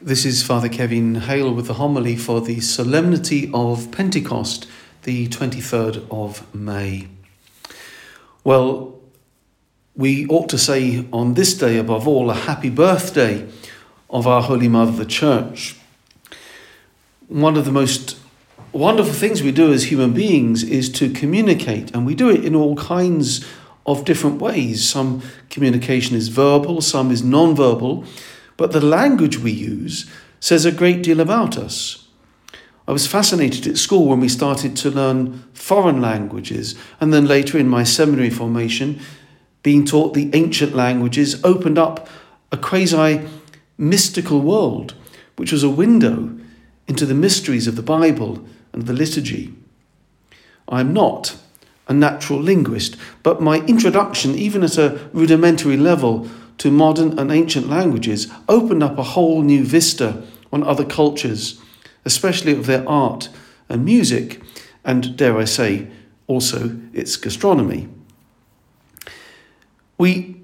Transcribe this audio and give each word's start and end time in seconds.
This 0.00 0.24
is 0.24 0.42
Father 0.42 0.68
Kevin 0.68 1.14
Hale 1.14 1.54
with 1.54 1.68
the 1.68 1.74
homily 1.74 2.16
for 2.16 2.40
the 2.40 2.60
Solemnity 2.60 3.48
of 3.54 3.92
Pentecost, 3.92 4.66
the 5.04 5.28
23rd 5.28 6.06
of 6.10 6.52
May. 6.52 7.06
Well, 8.42 8.98
we 9.94 10.26
ought 10.26 10.48
to 10.48 10.58
say 10.58 11.06
on 11.12 11.34
this 11.34 11.54
day, 11.54 11.78
above 11.78 12.08
all, 12.08 12.28
a 12.28 12.34
happy 12.34 12.70
birthday 12.70 13.48
of 14.10 14.26
our 14.26 14.42
Holy 14.42 14.66
Mother, 14.66 14.90
the 14.90 15.06
Church. 15.06 15.76
One 17.28 17.56
of 17.56 17.64
the 17.64 17.72
most 17.72 18.18
wonderful 18.72 19.14
things 19.14 19.44
we 19.44 19.52
do 19.52 19.72
as 19.72 19.84
human 19.84 20.12
beings 20.12 20.64
is 20.64 20.90
to 20.92 21.08
communicate, 21.08 21.94
and 21.94 22.04
we 22.04 22.16
do 22.16 22.28
it 22.28 22.44
in 22.44 22.56
all 22.56 22.74
kinds 22.74 23.46
of 23.86 24.04
different 24.04 24.40
ways. 24.40 24.86
Some 24.86 25.22
communication 25.50 26.16
is 26.16 26.28
verbal, 26.28 26.80
some 26.80 27.12
is 27.12 27.22
non 27.22 27.54
verbal, 27.54 28.04
but 28.56 28.72
the 28.72 28.80
language 28.80 29.38
we 29.38 29.50
use 29.50 30.10
says 30.40 30.64
a 30.64 30.72
great 30.72 31.02
deal 31.02 31.20
about 31.20 31.56
us. 31.56 32.06
I 32.86 32.92
was 32.92 33.06
fascinated 33.06 33.66
at 33.66 33.78
school 33.78 34.06
when 34.06 34.20
we 34.20 34.28
started 34.28 34.76
to 34.76 34.90
learn 34.90 35.44
foreign 35.54 36.02
languages, 36.02 36.74
and 37.00 37.12
then 37.12 37.26
later 37.26 37.56
in 37.56 37.68
my 37.68 37.82
seminary 37.82 38.30
formation, 38.30 39.00
being 39.62 39.86
taught 39.86 40.12
the 40.12 40.28
ancient 40.34 40.74
languages 40.74 41.42
opened 41.42 41.78
up 41.78 42.08
a 42.52 42.58
quasi 42.58 43.26
mystical 43.78 44.40
world, 44.40 44.94
which 45.36 45.50
was 45.50 45.62
a 45.62 45.70
window 45.70 46.36
into 46.86 47.06
the 47.06 47.14
mysteries 47.14 47.66
of 47.66 47.76
the 47.76 47.82
Bible 47.82 48.44
and 48.72 48.86
the 48.86 48.92
liturgy. 48.92 49.54
I 50.68 50.80
am 50.80 50.92
not 50.92 51.36
a 51.88 51.94
natural 51.94 52.40
linguist, 52.40 52.96
but 53.22 53.40
my 53.40 53.60
introduction, 53.60 54.34
even 54.34 54.62
at 54.62 54.78
a 54.78 55.08
rudimentary 55.12 55.76
level, 55.76 56.28
to 56.58 56.70
modern 56.70 57.18
and 57.18 57.30
ancient 57.30 57.68
languages 57.68 58.30
opened 58.48 58.82
up 58.82 58.98
a 58.98 59.02
whole 59.02 59.42
new 59.42 59.64
vista 59.64 60.22
on 60.52 60.62
other 60.62 60.84
cultures, 60.84 61.60
especially 62.04 62.52
of 62.52 62.66
their 62.66 62.88
art 62.88 63.28
and 63.68 63.84
music, 63.84 64.40
and 64.84 65.16
dare 65.16 65.36
I 65.38 65.44
say, 65.44 65.88
also 66.26 66.78
its 66.92 67.16
gastronomy. 67.16 67.88
We 69.98 70.40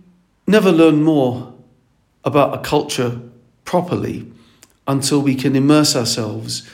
never 0.47 0.73
learn 0.73 1.03
more 1.03 1.55
about 2.25 2.55
a 2.55 2.63
culture 2.63 3.21
properly 3.65 4.31
until 4.87 5.21
we 5.21 5.35
can 5.35 5.55
immerse 5.55 5.95
ourselves 5.95 6.69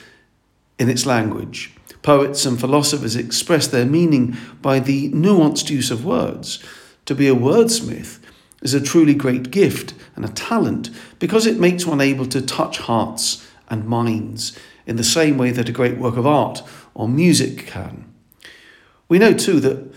in 0.79 0.89
its 0.89 1.07
language. 1.07 1.75
Poets 2.03 2.47
and 2.47 2.59
philosophers 2.59 3.17
express 3.17 3.67
their 3.67 3.85
meaning 3.85 4.37
by 4.63 4.79
the 4.79 5.11
nuanced 5.11 5.71
use 5.71 5.91
of 5.91 6.05
words. 6.05 6.63
To 7.07 7.15
be 7.15 7.29
a 7.29 7.35
wordsmith 7.35 8.19
is 8.67 8.75
a 8.75 8.81
truly 8.81 9.15
great 9.15 9.53
gift 9.53 9.95
and 10.17 10.25
a 10.25 10.29
talent 10.29 10.91
because 11.21 11.47
it 11.47 11.61
makes 11.61 11.87
one 11.87 12.01
able 12.01 12.27
to 12.27 12.43
touch 12.43 12.79
hearts 12.79 13.49
and 13.69 13.87
minds 13.87 14.59
in 14.87 14.97
the 14.97 15.05
same 15.05 15.39
way 15.39 15.53
that 15.53 15.69
a 15.69 15.73
great 15.73 15.99
work 15.99 16.17
of 16.17 16.27
art 16.27 16.65
or 16.93 17.09
music 17.09 17.69
can. 17.69 18.13
We 19.09 19.21
know 19.21 19.35
too 19.35 19.61
that 19.61 19.95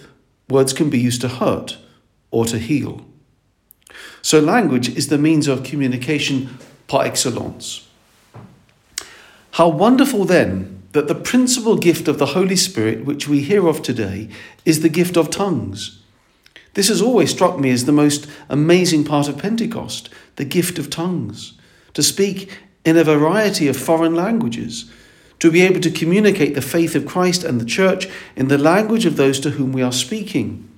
words 0.48 0.72
can 0.72 0.92
be 0.92 1.00
used 1.00 1.22
to 1.22 1.30
hurt 1.30 1.80
or 2.30 2.46
to 2.46 2.60
heal. 2.60 3.04
So, 4.22 4.40
language 4.40 4.96
is 4.96 5.08
the 5.08 5.18
means 5.18 5.48
of 5.48 5.64
communication 5.64 6.60
par 6.88 7.06
excellence. 7.06 7.88
How 9.54 9.68
wonderful 9.68 10.26
then 10.26 10.84
that 10.92 11.08
the 11.08 11.16
principal 11.16 11.76
gift 11.76 12.08
of 12.08 12.20
the 12.20 12.34
Holy 12.38 12.56
Spirit, 12.56 13.04
which 13.04 13.28
we 13.28 13.42
hear 13.42 13.68
of 13.68 13.82
today, 13.82 14.30
is 14.64 14.82
the 14.82 14.90
gift 14.90 15.18
of 15.18 15.32
tongues. 15.32 15.99
This 16.80 16.88
has 16.88 17.02
always 17.02 17.30
struck 17.30 17.60
me 17.60 17.72
as 17.72 17.84
the 17.84 17.92
most 17.92 18.26
amazing 18.48 19.04
part 19.04 19.28
of 19.28 19.38
Pentecost 19.38 20.08
the 20.38 20.46
gift 20.46 20.80
of 20.80 20.90
tongues. 20.90 21.52
To 21.94 22.02
speak 22.02 22.58
in 22.86 22.96
a 22.96 23.04
variety 23.04 23.68
of 23.68 23.76
foreign 23.76 24.16
languages, 24.16 24.90
to 25.40 25.52
be 25.52 25.60
able 25.60 25.82
to 25.82 25.92
communicate 25.92 26.56
the 26.56 26.62
faith 26.62 26.96
of 26.96 27.06
Christ 27.06 27.44
and 27.44 27.60
the 27.60 27.66
Church 27.66 28.08
in 28.38 28.48
the 28.48 28.58
language 28.58 29.06
of 29.06 29.18
those 29.18 29.42
to 29.42 29.50
whom 29.50 29.74
we 29.74 29.82
are 29.82 29.92
speaking. 29.92 30.70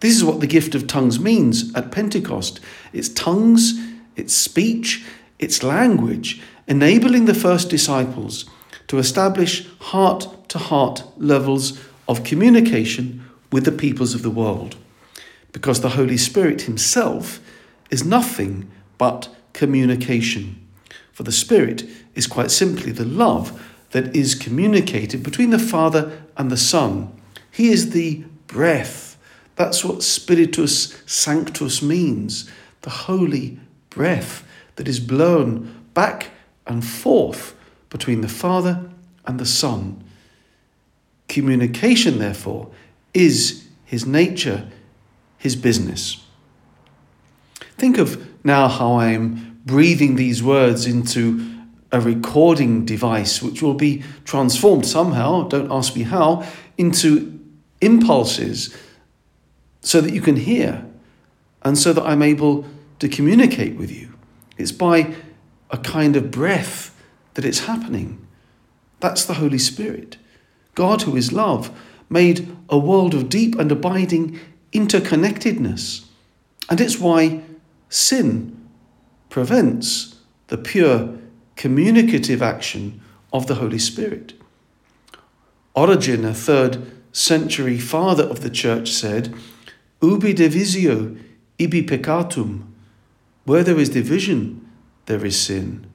This 0.00 0.16
is 0.16 0.24
what 0.24 0.40
the 0.40 0.46
gift 0.46 0.74
of 0.74 0.86
tongues 0.86 1.20
means 1.20 1.70
at 1.74 1.92
Pentecost 1.92 2.60
it's 2.94 3.10
tongues, 3.10 3.78
it's 4.16 4.32
speech, 4.32 5.04
it's 5.38 5.62
language, 5.62 6.40
enabling 6.66 7.26
the 7.26 7.34
first 7.34 7.68
disciples 7.68 8.46
to 8.86 8.96
establish 8.96 9.68
heart 9.80 10.48
to 10.48 10.56
heart 10.56 11.04
levels 11.18 11.78
of 12.08 12.24
communication 12.24 13.22
with 13.52 13.66
the 13.66 13.70
peoples 13.70 14.14
of 14.14 14.22
the 14.22 14.30
world 14.30 14.78
because 15.54 15.80
the 15.80 15.90
Holy 15.90 16.18
Spirit 16.18 16.62
Himself 16.62 17.40
is 17.88 18.04
nothing 18.04 18.70
but 18.98 19.34
communication. 19.54 20.60
For 21.12 21.22
the 21.22 21.32
Spirit 21.32 21.84
is 22.14 22.26
quite 22.26 22.50
simply 22.50 22.90
the 22.92 23.04
love 23.04 23.62
that 23.92 24.14
is 24.14 24.34
communicated 24.34 25.22
between 25.22 25.50
the 25.50 25.58
Father 25.58 26.20
and 26.36 26.50
the 26.50 26.56
Son. 26.56 27.16
He 27.52 27.68
is 27.68 27.92
the 27.92 28.24
breath. 28.48 29.16
That's 29.54 29.84
what 29.84 30.02
Spiritus 30.02 31.00
Sanctus 31.06 31.80
means 31.80 32.50
the 32.82 32.90
holy 32.90 33.60
breath 33.90 34.44
that 34.74 34.88
is 34.88 34.98
blown 34.98 35.84
back 35.94 36.30
and 36.66 36.84
forth 36.84 37.54
between 37.90 38.22
the 38.22 38.28
Father 38.28 38.90
and 39.24 39.38
the 39.38 39.46
Son. 39.46 40.02
Communication, 41.28 42.18
therefore, 42.18 42.72
is 43.14 43.68
his 43.84 44.04
nature, 44.04 44.68
his 45.44 45.54
business. 45.54 46.24
Think 47.76 47.98
of 47.98 48.26
now 48.44 48.66
how 48.66 48.94
I'm 48.94 49.60
breathing 49.66 50.16
these 50.16 50.42
words 50.42 50.86
into 50.86 51.52
a 51.92 52.00
recording 52.00 52.86
device 52.86 53.42
which 53.42 53.62
will 53.62 53.74
be 53.74 54.02
transformed 54.24 54.86
somehow, 54.86 55.46
don't 55.46 55.70
ask 55.70 55.94
me 55.94 56.02
how, 56.02 56.44
into 56.78 57.38
impulses 57.82 58.74
so 59.82 60.00
that 60.00 60.14
you 60.14 60.22
can 60.22 60.36
hear 60.36 60.86
and 61.62 61.76
so 61.76 61.92
that 61.92 62.04
I'm 62.04 62.22
able 62.22 62.64
to 63.00 63.08
communicate 63.08 63.76
with 63.76 63.92
you. 63.92 64.14
It's 64.56 64.72
by 64.72 65.14
a 65.70 65.76
kind 65.76 66.16
of 66.16 66.30
breath 66.30 66.98
that 67.34 67.44
it's 67.44 67.66
happening. 67.66 68.26
That's 69.00 69.26
the 69.26 69.34
Holy 69.34 69.58
Spirit. 69.58 70.16
God, 70.74 71.02
who 71.02 71.16
is 71.16 71.32
love, 71.32 71.70
made 72.08 72.56
a 72.70 72.78
world 72.78 73.12
of 73.12 73.28
deep 73.28 73.58
and 73.58 73.70
abiding 73.70 74.40
interconnectedness. 74.74 76.04
And 76.68 76.80
it's 76.80 76.98
why 76.98 77.42
sin 77.88 78.68
prevents 79.30 80.16
the 80.48 80.58
pure 80.58 81.16
communicative 81.56 82.42
action 82.42 83.00
of 83.32 83.46
the 83.46 83.56
Holy 83.56 83.78
Spirit. 83.78 84.34
Origen, 85.74 86.24
a 86.24 86.34
third 86.34 86.90
century 87.12 87.78
father 87.78 88.24
of 88.24 88.40
the 88.42 88.50
church, 88.50 88.90
said, 88.90 89.34
Ubi 90.02 90.34
divisio, 90.34 91.18
ibi 91.58 91.82
peccatum. 91.82 92.64
Where 93.44 93.62
there 93.62 93.78
is 93.78 93.90
division, 93.90 94.68
there 95.06 95.24
is 95.24 95.40
sin. 95.40 95.86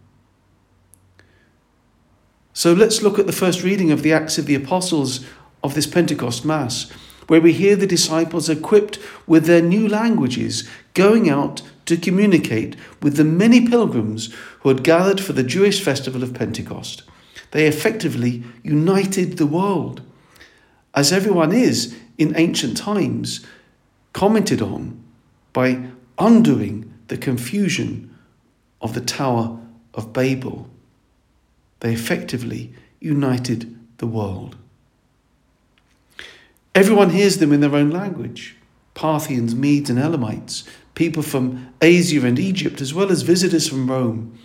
So 2.54 2.74
let's 2.74 3.02
look 3.02 3.18
at 3.18 3.26
the 3.26 3.32
first 3.32 3.64
reading 3.64 3.92
of 3.92 4.04
the 4.04 4.14
Acts 4.14 4.38
of 4.38 4.46
the 4.46 4.56
Apostles 4.56 5.26
of 5.64 5.76
this 5.76 5.88
Pentecost 5.88 6.46
Mass 6.46 6.92
where 7.30 7.40
we 7.40 7.54
hear 7.54 7.76
the 7.76 7.86
disciples 7.86 8.50
equipped 8.50 8.98
with 9.28 9.46
their 9.46 9.62
new 9.62 9.88
languages, 9.88 10.68
going 10.96 11.30
out 11.30 11.62
to 11.86 11.96
communicate 11.96 12.76
with 13.04 13.18
the 13.18 13.24
many 13.24 13.68
pilgrims 13.68 14.34
who 14.62 14.70
had 14.70 14.84
gathered 14.84 15.22
for 15.22 15.34
the 15.34 15.44
Jewish 15.44 15.80
festival 15.80 16.24
of 16.24 16.34
Pentecost. 16.34 17.04
They 17.52 17.68
effectively 17.68 18.44
united 18.64 19.38
the 19.38 19.46
world, 19.46 20.02
as 20.96 21.14
everyone 21.14 21.52
is 21.52 21.96
in 22.18 22.36
ancient 22.36 22.78
times, 22.78 23.46
commented 24.12 24.60
on 24.60 25.00
by 25.54 25.84
undoing 26.18 26.92
the 27.10 27.18
confusion 27.18 28.18
of 28.82 28.96
the 28.96 29.02
Tower 29.02 29.60
of 29.94 30.14
Babel. 30.14 30.68
They 31.82 31.94
effectively 31.94 32.74
united 33.00 33.78
the 34.00 34.08
world. 34.08 34.56
Everyone 36.76 37.10
hears 37.10 37.38
them 37.38 37.52
in 37.52 37.62
their 37.62 37.76
own 37.76 37.90
language 37.90 38.56
Parthians, 38.94 39.56
Medes, 39.56 39.90
and 39.90 39.98
Elamites, 39.98 40.66
people 40.94 41.24
from 41.24 41.74
Asia 41.82 42.26
and 42.26 42.38
Egypt, 42.38 42.82
as 42.82 42.94
well 42.94 43.12
as 43.12 43.22
visitors 43.22 43.68
from 43.68 43.90
Rome. 43.90 44.38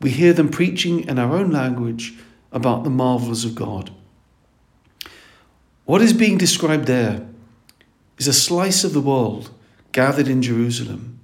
We 0.00 0.10
hear 0.10 0.32
them 0.32 0.48
preaching 0.48 1.06
in 1.06 1.18
our 1.18 1.36
own 1.36 1.50
language 1.50 2.14
about 2.52 2.84
the 2.84 2.90
marvels 2.90 3.44
of 3.44 3.54
God. 3.54 3.90
What 5.84 6.00
is 6.00 6.12
being 6.12 6.38
described 6.38 6.86
there 6.86 7.26
is 8.16 8.28
a 8.28 8.32
slice 8.32 8.84
of 8.84 8.92
the 8.92 9.00
world 9.00 9.50
gathered 9.92 10.28
in 10.28 10.40
Jerusalem. 10.40 11.20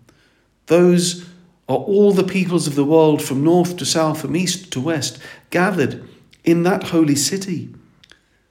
Those 0.66 1.26
are 1.68 1.76
all 1.76 2.12
the 2.12 2.24
peoples 2.24 2.66
of 2.66 2.74
the 2.74 2.84
world 2.84 3.22
from 3.22 3.44
north 3.44 3.76
to 3.78 3.86
south, 3.86 4.20
from 4.20 4.36
east 4.36 4.72
to 4.72 4.80
west, 4.80 5.18
gathered 5.50 6.06
in 6.44 6.64
that 6.64 6.84
holy 6.84 7.16
city. 7.16 7.74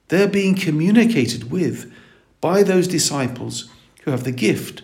They're 0.08 0.28
being 0.28 0.54
communicated 0.54 1.50
with 1.50 1.92
by 2.40 2.62
those 2.62 2.86
disciples 2.86 3.68
who 4.02 4.10
have 4.10 4.24
the 4.24 4.32
gift 4.32 4.82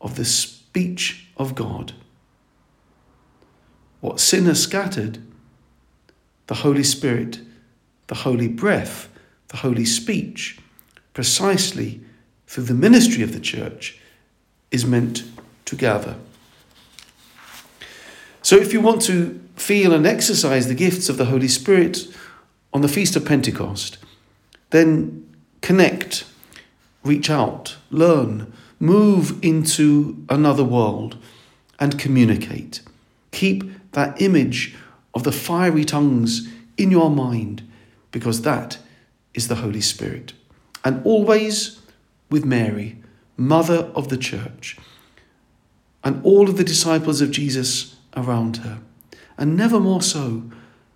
of 0.00 0.16
the 0.16 0.24
speech 0.24 1.26
of 1.36 1.54
God. 1.54 1.92
what 4.00 4.20
sin 4.20 4.44
has 4.44 4.62
scattered, 4.62 5.18
the 6.46 6.54
Holy 6.54 6.84
Spirit, 6.84 7.40
the 8.06 8.14
holy 8.14 8.48
breath, 8.48 9.08
the 9.48 9.58
holy 9.58 9.84
speech, 9.84 10.58
precisely 11.14 12.00
through 12.46 12.64
the 12.64 12.74
ministry 12.74 13.22
of 13.22 13.32
the 13.32 13.40
church, 13.40 13.98
is 14.70 14.86
meant 14.86 15.24
to 15.64 15.74
gather. 15.76 16.16
So, 18.42 18.56
if 18.56 18.72
you 18.72 18.80
want 18.80 19.02
to 19.02 19.40
feel 19.56 19.92
and 19.92 20.06
exercise 20.06 20.68
the 20.68 20.74
gifts 20.74 21.08
of 21.08 21.16
the 21.16 21.26
Holy 21.26 21.48
Spirit 21.48 22.06
on 22.72 22.82
the 22.82 22.88
Feast 22.88 23.16
of 23.16 23.24
Pentecost, 23.24 23.98
then 24.70 25.36
connect, 25.60 26.24
reach 27.02 27.30
out, 27.30 27.76
learn, 27.90 28.52
move 28.78 29.42
into 29.42 30.24
another 30.28 30.64
world, 30.64 31.16
and 31.78 31.98
communicate. 31.98 32.80
Keep 33.32 33.92
that 33.92 34.20
image 34.20 34.76
of 35.14 35.24
the 35.24 35.32
fiery 35.32 35.84
tongues 35.84 36.48
in 36.76 36.90
your 36.90 37.10
mind 37.10 37.62
because 38.10 38.42
that 38.42 38.78
is 39.34 39.48
the 39.48 39.56
Holy 39.56 39.80
Spirit. 39.80 40.32
And 40.84 41.04
always 41.04 41.80
with 42.30 42.44
Mary, 42.44 42.98
Mother 43.36 43.90
of 43.94 44.08
the 44.08 44.16
Church, 44.16 44.76
and 46.04 46.24
all 46.24 46.48
of 46.48 46.56
the 46.56 46.64
disciples 46.64 47.20
of 47.20 47.30
Jesus 47.30 47.96
around 48.16 48.58
her, 48.58 48.78
and 49.36 49.56
never 49.56 49.80
more 49.80 50.02
so 50.02 50.44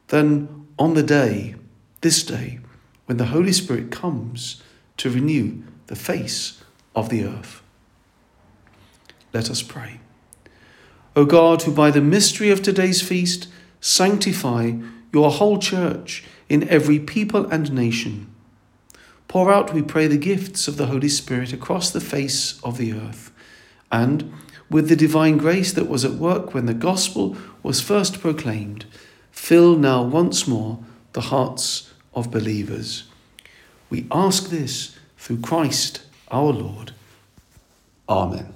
than 0.09 0.67
on 0.79 0.95
the 0.95 1.03
day, 1.03 1.55
this 2.01 2.23
day, 2.25 2.61
when 3.13 3.19
the 3.19 3.27
Holy 3.27 3.53
Spirit 3.53 3.91
comes 3.91 4.63
to 4.97 5.11
renew 5.11 5.63
the 5.89 5.95
face 5.95 6.63
of 6.97 7.11
the 7.11 7.23
earth. 7.23 7.61
Let 9.35 9.51
us 9.51 9.61
pray. 9.61 10.01
O 11.15 11.27
God, 11.27 11.61
who 11.61 11.73
by 11.73 11.91
the 11.91 12.01
mystery 12.01 12.49
of 12.49 12.63
today's 12.63 13.03
feast 13.03 13.49
sanctify 13.83 14.79
your 15.13 15.31
whole 15.31 15.59
church 15.59 16.25
in 16.49 16.67
every 16.71 16.99
people 16.99 17.45
and 17.51 17.71
nation, 17.75 18.33
pour 19.29 19.53
out, 19.53 19.75
we 19.75 19.83
pray, 19.83 20.07
the 20.07 20.17
gifts 20.17 20.67
of 20.67 20.79
the 20.79 20.87
Holy 20.87 21.11
Spirit 21.11 21.53
across 21.53 21.91
the 21.91 22.01
face 22.01 22.59
of 22.63 22.79
the 22.79 22.95
earth, 22.95 23.31
and 23.91 24.33
with 24.71 24.89
the 24.89 24.97
divine 24.97 25.37
grace 25.37 25.71
that 25.75 25.87
was 25.87 26.03
at 26.03 26.13
work 26.13 26.55
when 26.55 26.65
the 26.65 26.73
gospel 26.73 27.37
was 27.63 27.83
first 27.83 28.23
proclaimed, 28.23 28.87
fill 29.31 29.77
now 29.77 30.03
once 30.03 30.49
more 30.49 30.83
the 31.13 31.21
hearts 31.21 31.92
of 32.15 32.31
believers. 32.31 33.05
We 33.91 34.07
ask 34.11 34.51
this 34.51 34.97
through 35.19 35.41
Christ 35.41 36.03
our 36.31 36.53
Lord. 36.53 36.93
Amen. 38.09 38.53